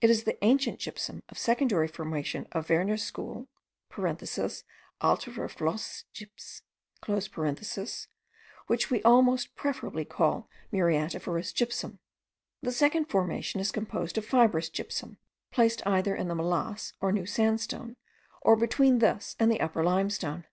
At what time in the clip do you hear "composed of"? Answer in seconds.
13.70-14.24